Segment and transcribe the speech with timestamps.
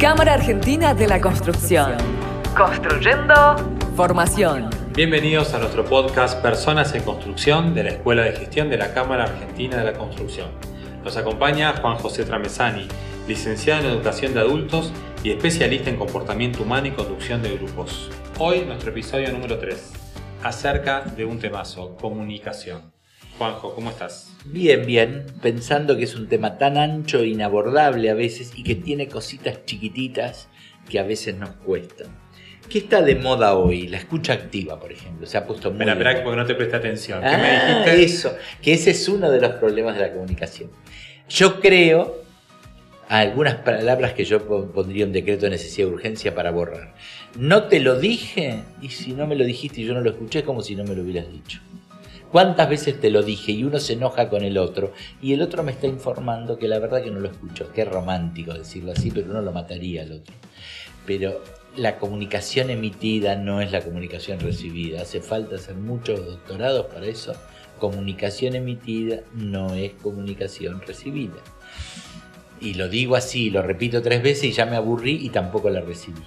[0.00, 1.96] Cámara Argentina de la Construcción.
[2.54, 3.56] Construyendo
[3.96, 4.68] formación.
[4.94, 9.24] Bienvenidos a nuestro podcast Personas en Construcción de la Escuela de Gestión de la Cámara
[9.24, 10.50] Argentina de la Construcción.
[11.02, 12.86] Nos acompaña Juan José Tramesani,
[13.26, 14.92] licenciado en Educación de Adultos
[15.24, 18.10] y especialista en comportamiento humano y conducción de grupos.
[18.38, 19.92] Hoy nuestro episodio número 3,
[20.42, 22.95] acerca de un temazo, comunicación.
[23.38, 24.32] Juanjo, ¿cómo estás?
[24.46, 28.74] Bien, bien, pensando que es un tema tan ancho e inabordable a veces y que
[28.74, 30.48] tiene cositas chiquititas
[30.88, 32.06] que a veces nos cuestan.
[32.70, 33.86] ¿Qué está de moda hoy?
[33.88, 35.26] La escucha activa, por ejemplo.
[35.26, 35.80] Se ha puesto muy.
[35.80, 37.20] Espera, espera, porque no te presté atención.
[37.20, 37.50] ¿Qué Ah, me
[37.92, 38.04] dijiste?
[38.04, 40.70] Eso, que ese es uno de los problemas de la comunicación.
[41.28, 42.22] Yo creo,
[43.08, 46.94] algunas palabras que yo pon- pondría un decreto de necesidad de urgencia para borrar.
[47.38, 50.40] No te lo dije, y si no me lo dijiste y yo no lo escuché,
[50.40, 51.60] es como si no me lo hubieras dicho.
[52.32, 55.62] ¿Cuántas veces te lo dije y uno se enoja con el otro y el otro
[55.62, 57.70] me está informando que la verdad que no lo escucho?
[57.72, 60.34] Qué romántico decirlo así, pero uno lo mataría al otro.
[61.06, 61.40] Pero
[61.76, 65.02] la comunicación emitida no es la comunicación recibida.
[65.02, 67.34] Hace falta hacer muchos doctorados para eso.
[67.78, 71.36] Comunicación emitida no es comunicación recibida.
[72.60, 75.80] Y lo digo así, lo repito tres veces y ya me aburrí y tampoco la
[75.80, 76.22] recibí.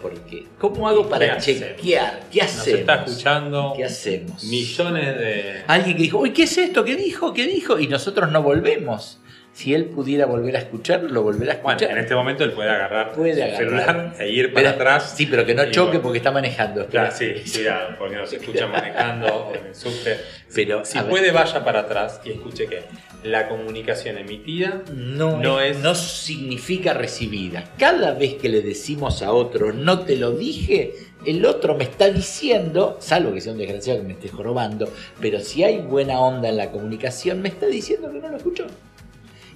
[0.00, 1.60] Porque, ¿cómo hago ¿Qué para hacemos?
[1.76, 2.20] chequear?
[2.30, 2.80] ¿Qué Nos hacemos?
[2.80, 4.44] está escuchando ¿Qué hacemos?
[4.44, 5.62] millones de...
[5.66, 6.84] Alguien que dijo, uy, ¿qué es esto?
[6.84, 7.32] ¿Qué dijo?
[7.32, 7.78] ¿Qué dijo?
[7.78, 9.18] Y nosotros no volvemos.
[9.58, 11.98] Si él pudiera volver a escuchar, lo volverá a Bueno, escuchar.
[11.98, 13.58] en este momento él puede agarrar Puede su agarrar.
[13.58, 15.14] celular e ir para Espera, atrás.
[15.16, 16.02] Sí, pero que no choque bueno.
[16.02, 16.86] porque está manejando.
[16.86, 20.16] Claro, sí, cuidado, porque nos escucha manejando o en el subte.
[20.54, 22.82] Pero, Si a ver, puede, vaya para atrás y escuche que
[23.24, 27.64] la comunicación emitida no, no es- es- no significa recibida.
[27.78, 30.92] Cada vez que le decimos a otro, no te lo dije,
[31.26, 34.88] el otro me está diciendo, salvo que sea un desgraciado que me esté jorobando,
[35.20, 38.66] pero si hay buena onda en la comunicación, me está diciendo que no lo escuchó.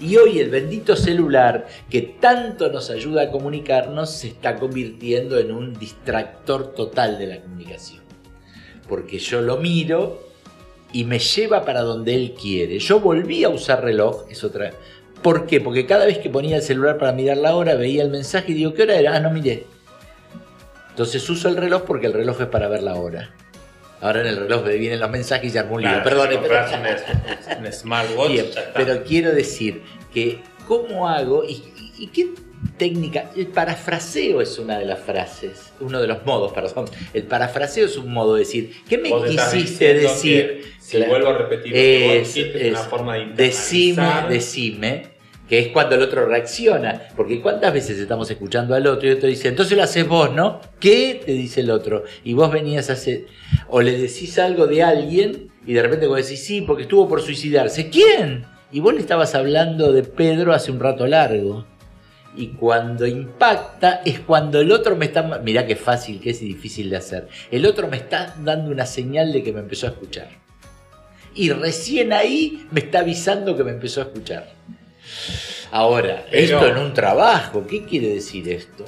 [0.03, 5.53] Y hoy el bendito celular, que tanto nos ayuda a comunicarnos, se está convirtiendo en
[5.53, 8.03] un distractor total de la comunicación.
[8.89, 10.21] Porque yo lo miro
[10.93, 12.81] y me lleva para donde él quiere.
[12.81, 14.73] Yo volví a usar reloj, es otra.
[15.23, 15.61] ¿Por qué?
[15.61, 18.55] Porque cada vez que ponía el celular para mirar la hora, veía el mensaje y
[18.57, 19.15] digo, ¿qué hora era?
[19.15, 19.67] Ah, no miré.
[20.91, 23.33] Entonces uso el reloj porque el reloj es para ver la hora.
[24.03, 25.91] Ahora en el reloj me vienen los mensajes y se armó un lío.
[25.91, 29.83] Claro, Perdón, pero- un, un smartwatch, Bien, pero quiero decir
[30.13, 32.31] que cómo hago y, y- y qué
[32.79, 33.31] técnica.
[33.37, 36.87] El parafraseo es una de las frases, uno de los modos, perdón.
[37.15, 40.73] El parafraseo es un modo de decir, ¿qué me quisiste decir?
[40.81, 41.11] Si Claro.
[41.13, 45.12] vuelvo a repetir lo que vos Es- es una es- forma de Decime, decime,
[45.53, 47.09] que es cuando el otro reacciona.
[47.15, 50.33] Porque cuántas veces estamos escuchando al otro y el otro dice, entonces lo haces vos,
[50.33, 50.63] ¿no?
[50.81, 51.21] ¿Qué?
[51.27, 52.05] Te dice el otro.
[52.25, 53.27] Y vos venías a hacer,
[53.69, 57.21] o le decís algo de alguien y de repente vos decís, sí, porque estuvo por
[57.21, 57.91] suicidarse.
[57.91, 58.47] ¿Quién?
[58.73, 61.67] Y vos le estabas hablando de Pedro hace un rato largo.
[62.35, 65.23] Y cuando impacta es cuando el otro me está...
[65.41, 67.29] Mirá qué fácil que es y difícil de hacer.
[67.51, 70.31] El otro me está dando una señal de que me empezó a escuchar.
[71.35, 74.63] Y recién ahí me está avisando que me empezó a escuchar.
[75.73, 78.85] Ahora, Pero- esto en un trabajo, ¿qué quiere decir esto?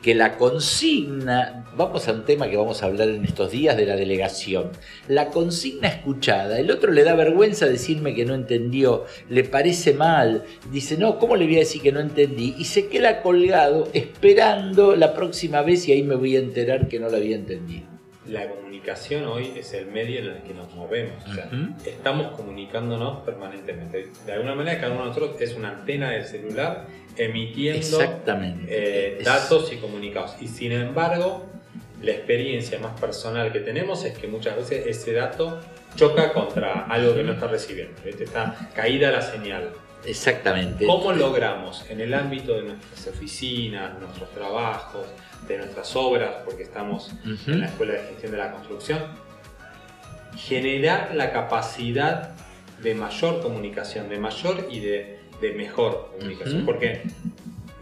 [0.00, 3.84] Que la consigna, vamos a un tema que vamos a hablar en estos días de
[3.84, 4.70] la delegación,
[5.08, 10.44] la consigna escuchada, el otro le da vergüenza decirme que no entendió, le parece mal,
[10.72, 12.54] dice, no, ¿cómo le voy a decir que no entendí?
[12.56, 17.00] Y se queda colgado esperando la próxima vez y ahí me voy a enterar que
[17.00, 17.89] no lo había entendido.
[18.30, 21.14] La comunicación hoy es el medio en el que nos movemos.
[21.28, 21.74] O sea, Ujú.
[21.84, 24.08] estamos comunicándonos permanentemente.
[24.24, 26.86] De alguna manera, cada uno de nosotros es una antena del celular
[27.16, 27.98] emitiendo
[28.68, 30.36] eh, Es- datos y comunicados.
[30.40, 31.46] Y sin embargo,
[32.02, 35.60] la experiencia más personal que tenemos es que muchas veces ese dato
[35.96, 37.94] choca contra algo que no está recibiendo.
[38.04, 38.24] ¿viste?
[38.24, 39.70] Está caída la señal.
[40.04, 40.86] Exactamente.
[40.86, 45.06] ¿Cómo logramos en el ámbito de nuestras oficinas, nuestros trabajos,
[45.46, 47.12] de nuestras obras, porque estamos
[47.46, 49.00] en la Escuela de Gestión de la Construcción,
[50.36, 52.34] generar la capacidad
[52.82, 56.64] de mayor comunicación, de mayor y de, de mejor comunicación?
[56.64, 57.02] Porque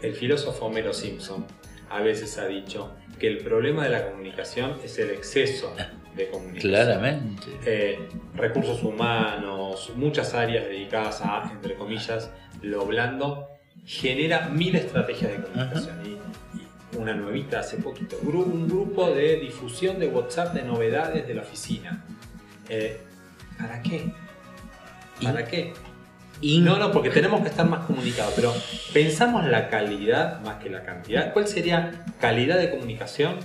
[0.01, 1.45] el filósofo Homero Simpson
[1.89, 5.75] a veces ha dicho que el problema de la comunicación es el exceso
[6.19, 7.45] de comunicación Claramente.
[7.65, 12.31] eh, recursos humanos, muchas áreas dedicadas a, entre comillas,
[12.61, 13.47] lo blando,
[13.85, 15.95] genera mil estrategias de comunicación.
[16.05, 16.09] Y,
[16.59, 21.41] y una nuevita hace poquito, un grupo de difusión de WhatsApp de novedades de la
[21.41, 22.03] oficina.
[22.67, 23.01] Eh,
[23.57, 24.11] ¿Para qué?
[25.23, 25.73] ¿Para qué?
[26.41, 28.53] No, no, porque tenemos que estar más comunicados, pero
[28.93, 31.33] pensamos la calidad más que la cantidad.
[31.33, 33.35] ¿Cuál sería calidad de comunicación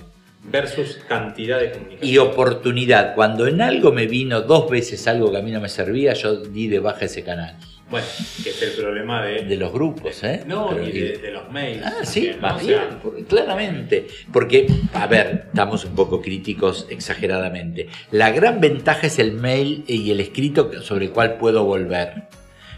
[0.51, 2.09] versus cantidad de comunicación.
[2.13, 3.15] Y oportunidad.
[3.15, 6.35] Cuando en algo me vino dos veces algo que a mí no me servía, yo
[6.37, 7.55] di de baja ese canal.
[7.89, 8.07] Bueno,
[8.43, 9.43] que es el problema de...
[9.43, 10.41] De los grupos, ¿eh?
[10.47, 11.81] No, Pero y de, de los mails.
[11.85, 12.41] Ah, también, sí, ¿no?
[12.41, 14.07] más O bien, porque- claramente.
[14.33, 17.87] Porque, a ver, estamos un poco críticos exageradamente.
[18.11, 22.23] La gran ventaja es el mail y el escrito sobre el cual puedo volver.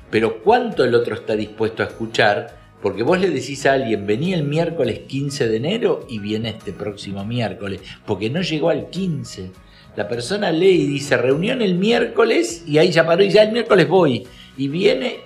[0.09, 2.66] Pero ¿cuánto el otro está dispuesto a escuchar?
[2.81, 6.73] Porque vos le decís a alguien, vení el miércoles 15 de enero y viene este
[6.73, 9.49] próximo miércoles, porque no llegó al 15.
[9.95, 13.51] La persona lee y dice, reunión el miércoles, y ahí ya paró y ya el
[13.51, 14.27] miércoles voy.
[14.57, 15.21] Y viene,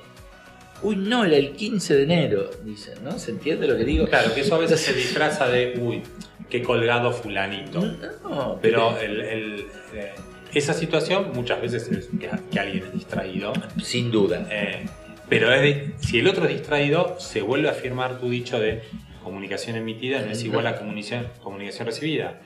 [0.81, 3.19] uy, no, era el 15 de enero, dice, ¿no?
[3.19, 4.07] ¿Se entiende lo que digo?
[4.07, 6.01] Claro, que eso a veces se disfraza de, uy,
[6.49, 7.81] qué colgado fulanito.
[8.23, 10.11] No, Pero el- el, eh,
[10.53, 13.51] esa situación muchas veces es que, que alguien es distraído.
[13.83, 14.47] sin duda.
[14.49, 14.85] eh,
[15.31, 18.83] pero es de- si el otro es distraído, se vuelve a afirmar tu dicho de
[19.23, 22.41] comunicación emitida no es igual a comunicación, comunicación recibida.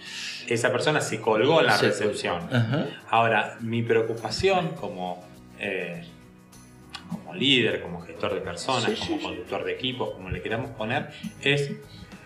[0.47, 2.47] Esa persona se colgó en la recepción.
[3.09, 5.23] Ahora, mi preocupación como,
[5.57, 6.03] eh,
[7.09, 9.23] como líder, como gestor de personas, sí, como sí.
[9.23, 11.09] conductor de equipos, como le queramos poner,
[11.41, 11.71] es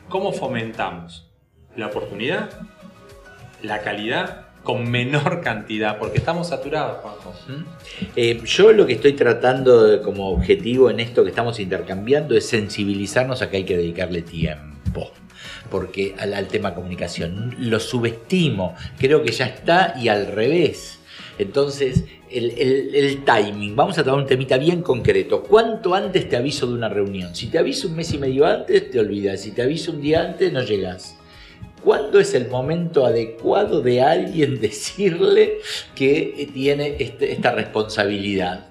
[0.10, 1.30] cómo fomentamos
[1.78, 2.50] la oportunidad,
[3.62, 7.34] la calidad con menor cantidad, porque estamos saturados, Juanjo.
[7.48, 7.64] ¿Mm?
[8.16, 13.42] Eh, yo lo que estoy tratando como objetivo en esto que estamos intercambiando es sensibilizarnos
[13.42, 15.12] a que hay que dedicarle tiempo.
[15.72, 21.00] Porque al, tema comunicación lo subestimo, creo que ya está y al revés.
[21.40, 25.42] Entonces, el, el- el timing, vamos a tomar un temita bien concreto.
[25.42, 27.34] ¿Cuánto antes te aviso de una reunión?
[27.36, 29.42] Si te aviso un mes y medio antes, te olvidas.
[29.42, 31.16] Si te aviso un día antes, no llegas.
[31.84, 35.60] ¿Cuándo es el momento adecuado de alguien decirle
[35.96, 38.68] que tiene este- esta responsabilidad?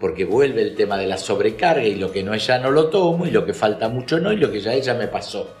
[0.00, 2.88] Porque vuelve el tema de la sobrecarga y lo que no es ya no lo
[2.88, 5.54] tomo y lo que falta mucho no y lo que ya es ya me pasó.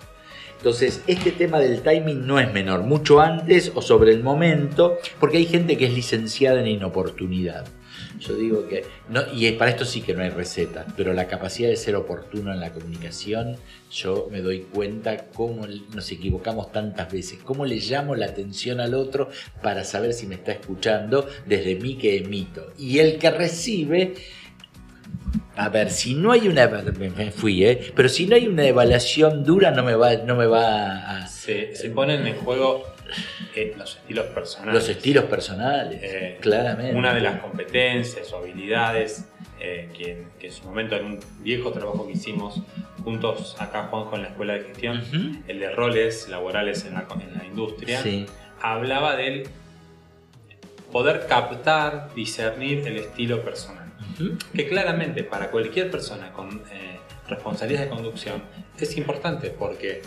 [0.58, 5.36] Entonces, este tema del timing no es menor, mucho antes o sobre el momento, porque
[5.36, 7.66] hay gente que es licenciada en inoportunidad.
[8.20, 11.68] Yo digo que, no, y para esto sí que no hay receta, pero la capacidad
[11.68, 13.56] de ser oportuno en la comunicación,
[13.90, 18.94] yo me doy cuenta cómo nos equivocamos tantas veces, cómo le llamo la atención al
[18.94, 19.30] otro
[19.62, 22.72] para saber si me está escuchando desde mí que emito.
[22.78, 24.14] Y el que recibe,
[25.56, 27.92] a ver, si no hay una, me fui, ¿eh?
[27.94, 31.26] pero si no hay una evaluación dura no me va, no me va a...
[31.28, 32.84] Se, se ponen en juego
[33.54, 34.74] eh, los estilos personales.
[34.74, 36.96] Los estilos personales, Eh, claramente.
[36.96, 39.26] Una de las competencias o habilidades
[39.60, 42.60] eh, que, que en su momento en un viejo trabajo que hicimos
[43.04, 47.38] juntos acá, Juanjo, en la Escuela de Gestión, el de roles laborales en la, en
[47.38, 48.26] la industria, Sí.
[48.60, 49.44] hablaba del
[50.90, 53.83] poder captar, discernir el estilo personal.
[54.54, 58.42] Que claramente para cualquier persona con eh, responsabilidades de conducción
[58.78, 60.02] es importante porque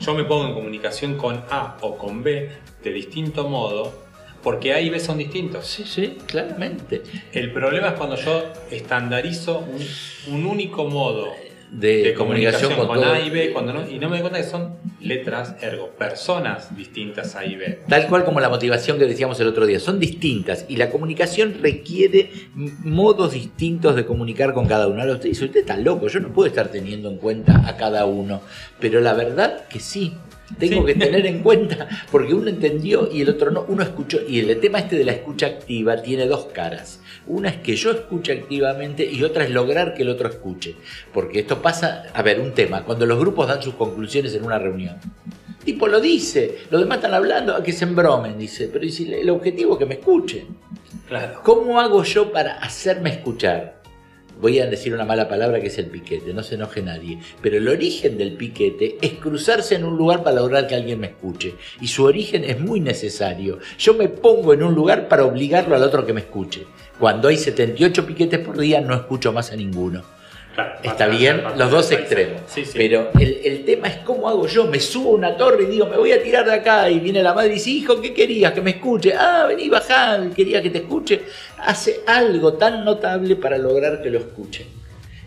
[0.00, 2.50] yo me pongo en comunicación con A o con B
[2.82, 4.04] de distinto modo
[4.42, 5.66] porque A y B son distintos.
[5.66, 7.02] Sí, sí, claramente.
[7.32, 11.32] El problema es cuando yo estandarizo un, un único modo
[11.74, 13.12] De, de comunicación, comunicación, con, todo.
[13.12, 16.76] A y B cuando no, y no me doy cuenta que son letras, ergo, personas
[16.76, 17.80] distintas A y B.
[17.88, 21.58] Tal cual como la motivación que decíamos el otro día, son distintas y la comunicación
[21.60, 25.00] requiere modos distintos de comunicar con cada uno.
[25.00, 28.06] Ahora usted dice, usted está loco, yo no puedo estar teniendo en cuenta a cada
[28.06, 28.40] uno,
[28.80, 30.14] pero la verdad que sí.
[30.58, 30.92] Tengo Sí.
[30.92, 34.60] que tener en cuenta, porque uno entendió y el otro no, uno escuchó, y el
[34.60, 37.00] tema este de la escucha activa tiene dos caras.
[37.26, 40.76] Una es que yo escuche activamente y otra es lograr que el otro escuche.
[41.12, 44.58] Porque esto pasa, a ver, un tema, cuando los grupos dan sus conclusiones en una
[44.58, 44.96] reunión.
[45.64, 49.10] Tipo lo dice, los demás están hablando, a que se embromen, dice, pero ¿y si
[49.10, 50.48] el objetivo es que me escuchen.
[51.08, 51.40] Claro.
[51.42, 53.80] ¿Cómo hago yo para hacerme escuchar?
[54.40, 57.56] Voy a decir una mala palabra que es el piquete, no se enoje nadie, pero
[57.56, 61.54] el origen del piquete es cruzarse en un lugar para lograr que alguien me escuche.
[61.80, 63.58] Y su origen es muy necesario.
[63.78, 66.66] Yo me pongo en un lugar para obligarlo al otro que me escuche.
[66.98, 70.02] Cuando hay 78 piquetes por día no escucho más a ninguno.
[70.54, 72.42] Claro, Está bien, los dos extremos.
[72.46, 72.72] Sí, sí.
[72.76, 74.66] Pero el, el tema es cómo hago yo.
[74.66, 76.88] Me subo a una torre y digo, me voy a tirar de acá.
[76.88, 78.52] Y viene la madre y dice, hijo, ¿qué querías?
[78.52, 79.14] Que me escuche.
[79.14, 81.22] Ah, vení, bajá, quería que te escuche.
[81.58, 84.66] Hace algo tan notable para lograr que lo escuchen.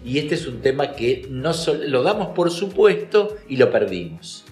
[0.06, 1.52] Y este es un tema que no
[1.86, 4.46] lo damos por supuesto y lo perdimos.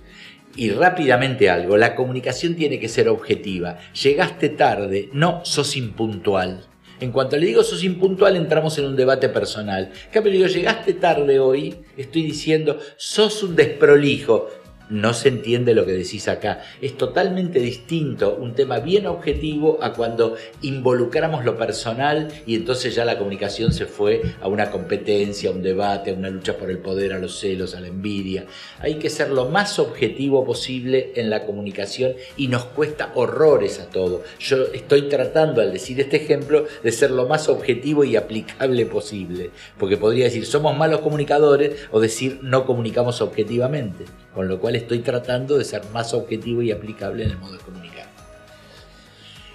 [0.58, 3.78] Y rápidamente algo, la comunicación tiene que ser objetiva.
[3.94, 6.66] Llegaste tarde, no sos impuntual.
[7.00, 9.92] En cuanto le digo sos impuntual, entramos en un debate personal.
[10.14, 14.50] En le digo, llegaste tarde hoy, estoy diciendo, sos un desprolijo.
[14.90, 16.62] No se entiende lo que decís acá.
[16.82, 23.06] Es totalmente distinto un tema bien objetivo a cuando involucramos lo personal y entonces ya
[23.06, 26.80] la comunicación se fue a una competencia, a un debate, a una lucha por el
[26.80, 28.46] poder, a los celos, a la envidia.
[28.80, 33.90] Hay que ser lo más objetivo posible en la comunicación y nos cuesta horrores a
[33.90, 34.24] todo.
[34.40, 39.52] Yo estoy tratando al decir este ejemplo de ser lo más objetivo y aplicable posible,
[39.78, 45.00] porque podría decir somos malos comunicadores o decir no comunicamos objetivamente, con lo cual estoy
[45.00, 48.06] tratando de ser más objetivo y aplicable en el modo de comunicar.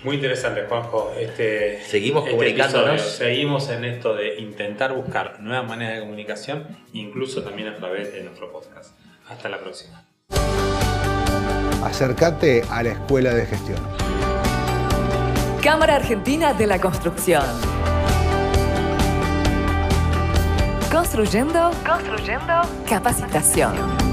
[0.03, 1.13] Muy interesante, Juanjo.
[1.19, 3.03] Este, seguimos este comunicándonos.
[3.03, 8.23] seguimos en esto de intentar buscar nuevas maneras de comunicación, incluso también a través de
[8.23, 8.95] nuestro podcast.
[9.29, 10.07] Hasta la próxima.
[11.85, 13.79] Acércate a la Escuela de Gestión.
[15.63, 17.45] Cámara Argentina de la Construcción.
[20.91, 24.10] Construyendo, construyendo capacitación.